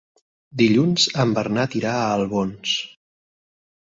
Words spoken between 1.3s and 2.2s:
Bernat irà a